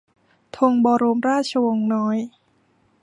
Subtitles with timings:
[0.57, 2.17] ธงบรมราชวงศ์น้อย